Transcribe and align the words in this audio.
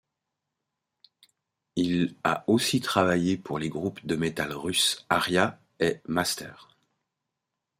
Il 1.75 2.15
a 2.23 2.43
aussi 2.49 2.81
travaillé 2.81 3.37
pour 3.37 3.59
les 3.59 3.69
groupes 3.69 4.03
de 4.03 4.15
métal 4.15 4.51
russes 4.51 5.05
Aria 5.09 5.59
et 5.79 6.01
Master. 6.07 6.75